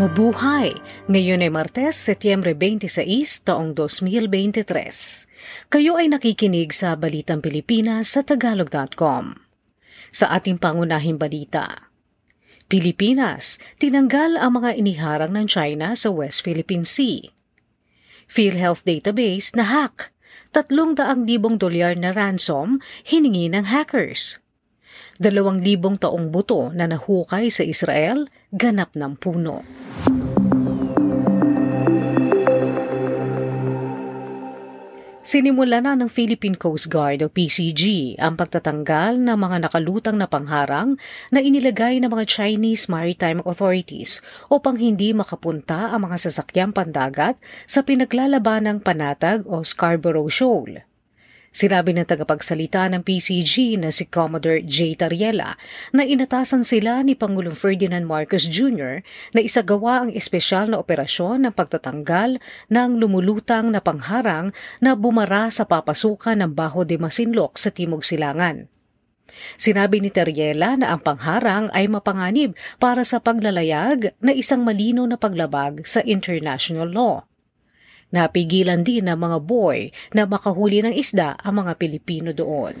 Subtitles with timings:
[0.00, 0.72] Mabuhay!
[1.12, 4.64] Ngayon ay Martes, Setyembre 26, taong 2023.
[5.68, 9.36] Kayo ay nakikinig sa Balitang Pilipinas sa Tagalog.com.
[10.08, 11.92] Sa ating pangunahing balita,
[12.72, 17.28] Pilipinas, tinanggal ang mga iniharang ng China sa West Philippine Sea.
[18.24, 20.16] PhilHealth database na hack.
[20.56, 24.39] Tatlong daang libong dolyar na ransom hiningi ng hackers.
[25.20, 28.24] Dalawang libong taong buto na nahukay sa Israel,
[28.56, 29.60] ganap ng puno.
[35.20, 40.96] Sinimula na ng Philippine Coast Guard o PCG ang pagtatanggal ng mga nakalutang na pangharang
[41.28, 47.36] na inilagay ng mga Chinese Maritime Authorities upang hindi makapunta ang mga sasakyang pandagat
[47.68, 50.89] sa pinaglalabanang panatag o Scarborough Shoal.
[51.50, 54.94] Sinabi ng tagapagsalita ng PCG na si Commodore J.
[54.94, 55.58] Tariela
[55.90, 59.02] na inatasan sila ni Pangulong Ferdinand Marcos Jr.
[59.34, 62.38] na isagawa ang espesyal na operasyon ng pagtatanggal
[62.70, 68.70] ng lumulutang na pangharang na bumara sa papasukan ng Baho de Masinloc sa Timog Silangan.
[69.58, 75.18] Sinabi ni Teriela na ang pangharang ay mapanganib para sa paglalayag na isang malino na
[75.18, 77.29] paglabag sa international law.
[78.10, 82.74] Napigilan din ng mga boy na makahuli ng isda ang mga Pilipino doon.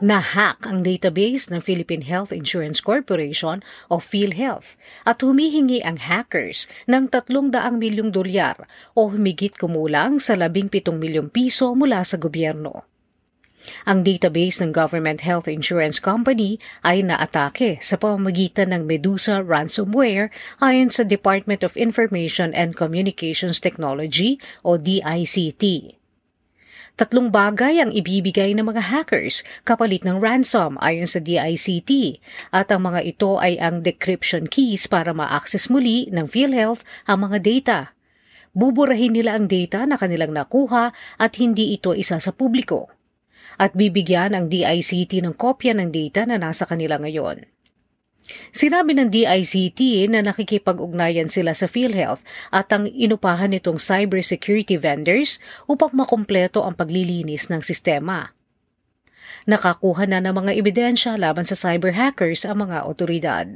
[0.00, 3.60] Nahack ang database ng Philippine Health Insurance Corporation
[3.92, 8.64] o PhilHealth at humihingi ang hackers ng 300 milyong dolyar
[8.96, 12.89] o humigit kumulang sa 17 milyong piso mula sa gobyerno.
[13.84, 20.32] Ang database ng Government Health Insurance Company ay naatake sa pamamagitan ng Medusa ransomware
[20.64, 25.96] ayon sa Department of Information and Communications Technology o DICT.
[26.96, 32.20] Tatlong bagay ang ibibigay ng mga hackers kapalit ng ransom ayon sa DICT
[32.52, 37.38] at ang mga ito ay ang decryption keys para ma-access muli ng PhilHealth ang mga
[37.40, 37.78] data.
[38.52, 42.99] Buburahin nila ang data na kanilang nakuha at hindi ito isa sa publiko
[43.60, 47.44] at bibigyan ang DICT ng kopya ng data na nasa kanila ngayon.
[48.54, 52.22] Sinabi ng DICT na nakikipag-ugnayan sila sa PhilHealth
[52.54, 58.32] at ang inupahan nitong cybersecurity vendors upang makumpleto ang paglilinis ng sistema.
[59.50, 63.46] Nakakuha na ng mga ebidensya laban sa cyber hackers ang mga otoridad.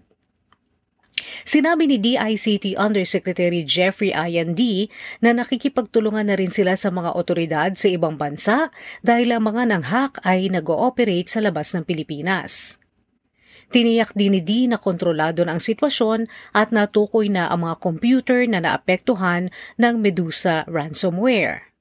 [1.45, 4.91] Sinabi ni DICT Undersecretary Jeffrey IND
[5.21, 8.73] na nakikipagtulungan na rin sila sa mga otoridad sa ibang bansa
[9.05, 12.81] dahil ang mga nanghak ay nag-ooperate sa labas ng Pilipinas.
[13.75, 18.45] Tiniyak din ni D na kontrolado na ang sitwasyon at natukoy na ang mga computer
[18.47, 21.75] na naapektuhan ng Medusa ransomware.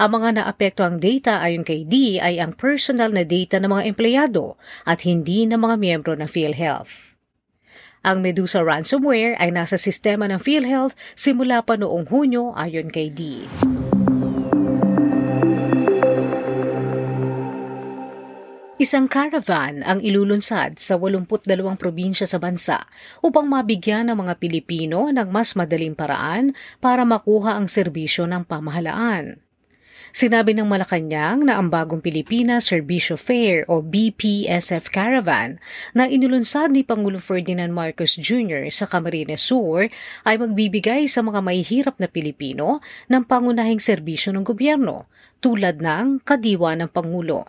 [0.00, 4.56] Ang mga naapektuhang data ayon kay D ay ang personal na data ng mga empleyado
[4.88, 7.11] at hindi ng mga miyembro ng PhilHealth.
[8.02, 13.46] Ang Medusa ransomware ay nasa sistema ng PhilHealth simula pa noong Hunyo ayon kay D.
[18.82, 21.46] Isang caravan ang ilulunsad sa 82
[21.78, 22.90] probinsya sa bansa
[23.22, 26.50] upang mabigyan ng mga Pilipino ng mas madaling paraan
[26.82, 29.38] para makuha ang serbisyo ng pamahalaan.
[30.12, 35.56] Sinabi ng Malacanang na ang bagong Pilipinas Servicio Fair o BPSF Caravan
[35.96, 38.68] na inulunsad ni Pangulo Ferdinand Marcos Jr.
[38.68, 39.88] sa Camarines Sur
[40.28, 45.08] ay magbibigay sa mga mahihirap na Pilipino ng pangunahing serbisyo ng gobyerno
[45.40, 47.48] tulad ng kadiwa ng Pangulo,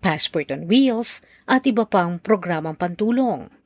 [0.00, 3.57] Passport on Wheels at iba pang programang pantulong.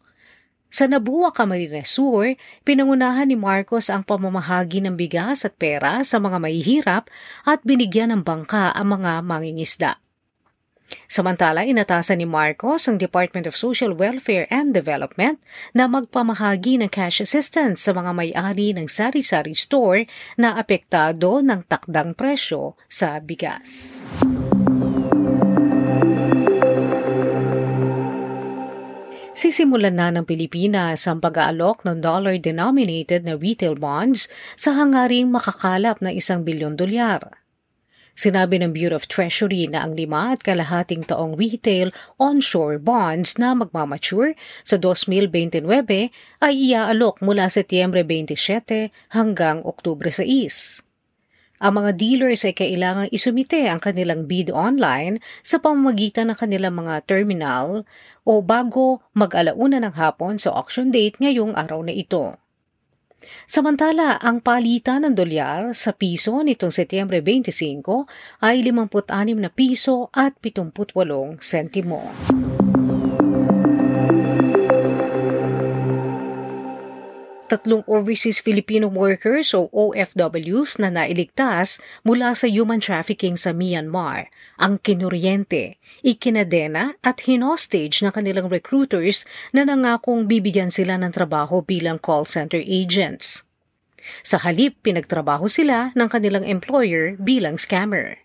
[0.73, 2.33] Sa Nabua Camarines Sur,
[2.65, 7.13] pinangunahan ni Marcos ang pamamahagi ng bigas at pera sa mga mahihirap
[7.45, 10.01] at binigyan ng bangka ang mga mangingisda.
[11.13, 15.37] Samantala, inatasan ni Marcos ang Department of Social Welfare and Development
[15.77, 20.09] na magpamahagi ng cash assistance sa mga may-ari ng sari-sari store
[20.41, 24.01] na apektado ng takdang presyo sa bigas.
[29.43, 36.15] Sisimulan na ng Pilipinas ang pag-aalok ng dollar-denominated na retail bonds sa hangaring makakalap na
[36.15, 37.43] isang bilyon dolyar.
[38.15, 41.91] Sinabi ng Bureau of Treasury na ang lima at kalahating taong retail
[42.23, 45.67] onshore bonds na magmamature sa 2029
[46.39, 50.92] ay iaalok mula Setyembre 27 hanggang Oktubre 6.
[51.63, 57.07] Ang mga dealers ay kailangang isumite ang kanilang bid online sa pamamagitan ng kanilang mga
[57.07, 57.87] terminal
[58.27, 62.35] o bago mag-alauna ng hapon sa auction date ngayong araw na ito.
[63.47, 70.35] Samantala, ang palitan ng dolyar sa piso nitong Setyembre 25 ay 56 na piso at
[70.43, 70.99] 78
[71.39, 72.11] sentimo.
[77.53, 84.81] Tatlong overseas Filipino workers o OFWs na nailigtas mula sa human trafficking sa Myanmar, ang
[84.81, 92.25] kinuryente, ikinadena at hinostage ng kanilang recruiters na nangakong bibigyan sila ng trabaho bilang call
[92.25, 93.45] center agents.
[94.25, 98.17] Sa halip, pinagtrabaho sila ng kanilang employer bilang scammer.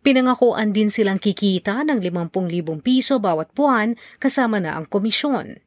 [0.00, 5.60] Pinangakuan din silang kikita ng 50,000 piso bawat buwan kasama na ang komisyon.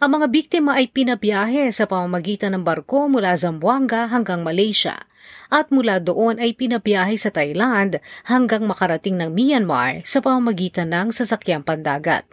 [0.00, 5.04] Ang mga biktima ay pinabiyahe sa pamamagitan ng barko mula Zamboanga hanggang Malaysia
[5.52, 11.60] at mula doon ay pinabiyahe sa Thailand hanggang makarating ng Myanmar sa pamamagitan ng sasakyang
[11.60, 12.24] pandagat.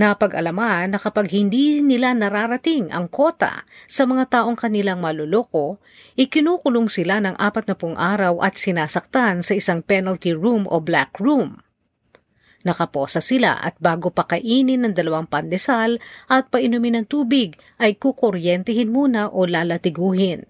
[0.00, 5.76] Napag-alaman na kapag hindi nila nararating ang kota sa mga taong kanilang maluloko,
[6.16, 11.12] ikinukulong sila ng apat na pung araw at sinasaktan sa isang penalty room o black
[11.20, 11.60] room.
[12.66, 19.30] Nakaposa sila at bago pakainin ng dalawang pandesal at painumin ng tubig ay kukuryentehin muna
[19.30, 20.42] o lalatiguhin.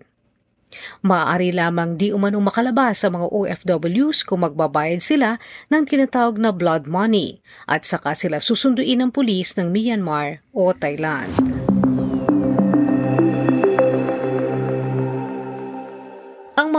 [1.05, 5.41] Maaari lamang di umanong makalabas sa mga OFWs kung magbabayad sila
[5.73, 11.58] ng tinatawag na blood money at saka sila susunduin ng pulis ng Myanmar o Thailand.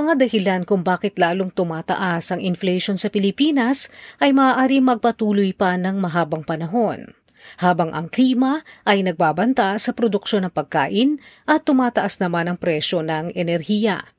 [0.10, 6.02] Mga dahilan kung bakit lalong tumataas ang inflation sa Pilipinas ay maaari magpatuloy pa ng
[6.02, 7.14] mahabang panahon.
[7.62, 13.38] Habang ang klima ay nagbabanta sa produksyon ng pagkain at tumataas naman ang presyo ng
[13.38, 14.10] enerhiya.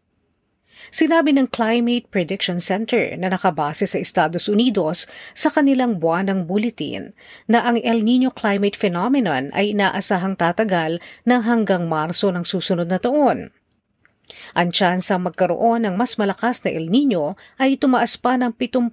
[0.94, 7.10] Sinabi ng Climate Prediction Center na nakabase sa Estados Unidos sa kanilang buwanang bulletin
[7.50, 13.02] na ang El Nino climate phenomenon ay inaasahang tatagal ng hanggang Marso ng susunod na
[13.02, 13.50] taon.
[14.54, 18.90] Ang tsansa magkaroon ng mas malakas na El Nino ay tumaas pa ng 71%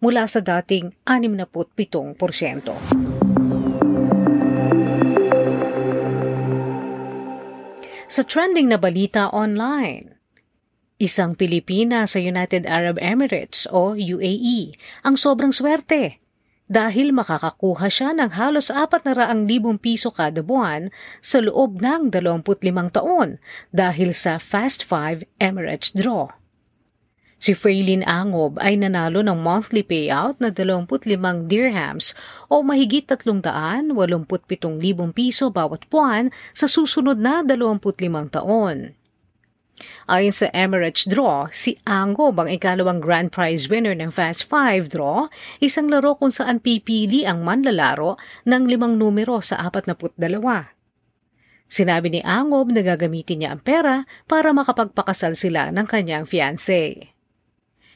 [0.00, 2.74] mula sa dating 67%.
[8.14, 10.14] Sa trending na balita online,
[11.02, 16.22] Isang Pilipina sa United Arab Emirates o UAE ang sobrang swerte
[16.64, 19.44] dahil makakakuha siya ng halos 400,000
[19.80, 20.88] piso kada buwan
[21.20, 23.36] sa loob ng 25 taon
[23.68, 26.32] dahil sa Fast 5 Emirates Draw.
[27.44, 32.16] Si Fraylin Angob ay nanalo ng monthly payout na 25 dirhams
[32.48, 33.92] o mahigit 387,000
[35.12, 38.96] piso bawat buwan sa susunod na 25 taon.
[40.04, 45.32] Ayon sa Emirates Draw, si Ango bang ikalawang grand prize winner ng Fast 5 Draw,
[45.64, 50.20] isang laro kung saan pipili ang manlalaro ng limang numero sa 42.
[51.64, 57.16] Sinabi ni Angob na gagamitin niya ang pera para makapagpakasal sila ng kanyang fiancé.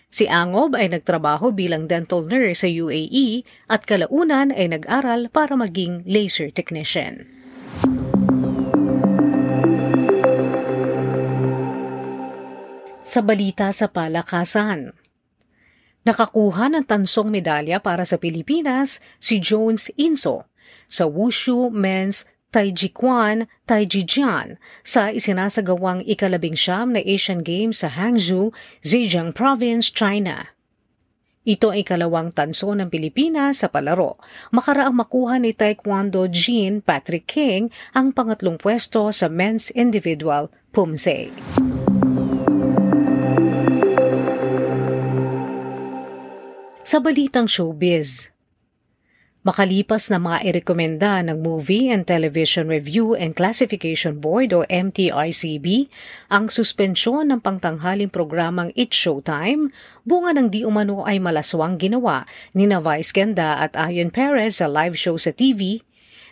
[0.08, 6.00] Si Angob ay nagtrabaho bilang dental nurse sa UAE at kalaunan ay nag-aral para maging
[6.08, 7.37] laser technician.
[13.08, 14.92] Sa balita sa palakasan.
[16.04, 20.44] Nakakuha ng tansong medalya para sa Pilipinas si Jones Inso
[20.84, 29.36] sa Wushu Men's Taijikwan Taijijian sa isinasagawang ikalabing siyam na Asian Games sa Hangzhou, Zhejiang
[29.36, 30.48] Province, China.
[31.48, 34.20] Ito ay ikalawang tanso ng Pilipinas sa palaro.
[34.52, 41.32] Makaraang makuha ni Taekwondo Jean Patrick King ang pangatlong pwesto sa men's individual Pumse.
[46.88, 48.32] Sa balitang showbiz,
[49.44, 55.92] Makalipas na mga irekomenda ng Movie and Television Review and Classification Board o MTRCB
[56.32, 59.68] ang suspensyon ng pangtanghaling programang It's Showtime,
[60.08, 62.24] bunga ng di umano ay malaswang ginawa
[62.56, 65.84] ni na Vice Ganda at Ayon Perez sa live show sa TV,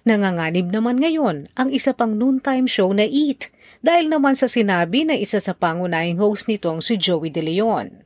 [0.09, 3.53] nanganganib naman ngayon ang isa pang noontime show na Eat
[3.85, 8.06] dahil naman sa sinabi na isa sa pangunahing host nitong si Joey De Leon.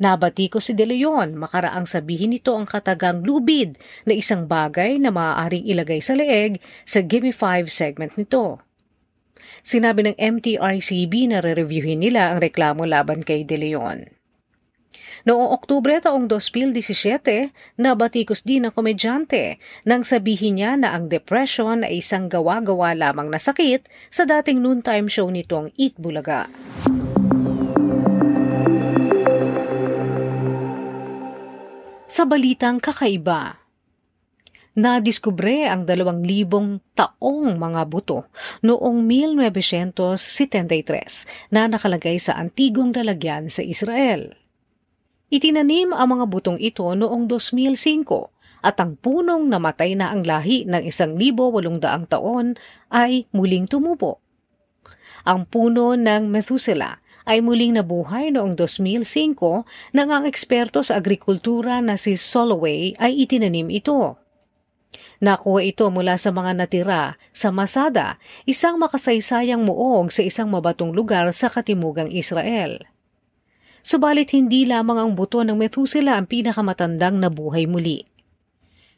[0.00, 3.76] Nabati ko si De Leon makaraang sabihin nito ang katagang lubid
[4.08, 6.56] na isang bagay na maaaring ilagay sa leeg
[6.88, 8.64] sa Gimme 5 segment nito.
[9.60, 14.08] Sinabi ng MTRCB na re-reviewin nila ang reklamo laban kay De Leon.
[15.28, 22.00] Noong Oktubre taong 2017, nabatikos din ng komedyante nang sabihin niya na ang depression ay
[22.00, 26.48] isang gawa-gawa lamang na sakit sa dating noontime show nitong Eat Bulaga.
[32.10, 33.54] Sa balitang kakaiba,
[34.74, 38.26] nadiskubre ang dalawang libong taong mga buto
[38.66, 44.34] noong 1973 na nakalagay sa antigong lalagyan sa Israel.
[45.30, 48.02] Itinanim ang mga butong ito noong 2005
[48.66, 52.58] at ang punong namatay na ang lahi ng 1,800 taon
[52.90, 54.18] ay muling tumubo.
[55.22, 56.98] Ang puno ng Methuselah
[57.30, 63.70] ay muling nabuhay noong 2005 nang ang eksperto sa agrikultura na si Soloway ay itinanim
[63.70, 64.18] ito.
[65.22, 68.18] Nakuha ito mula sa mga natira sa Masada,
[68.50, 72.82] isang makasaysayang muong sa isang mabatong lugar sa katimugang Israel.
[73.86, 78.02] Subalit hindi lamang ang buto ng Methuselah ang pinakamatandang nabuhay muli.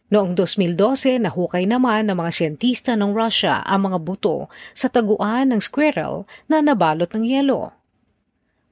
[0.09, 5.61] Noong 2012, nahukay naman ng mga siyentista ng Russia ang mga buto sa taguan ng
[5.61, 7.82] squirrel na nabalot ng yelo.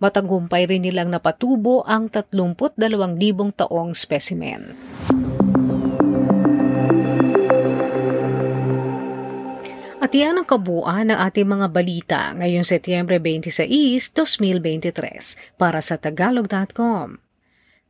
[0.00, 2.80] Matagumpay rin nilang napatubo ang 32,000
[3.52, 4.72] taong specimen.
[10.00, 17.20] At yan ang kabuuan ng ating mga balita ngayong Setyembre 26, 2023 para sa tagalog.com.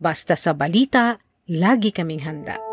[0.02, 2.69] Basta sa balita, lagi kaming handa.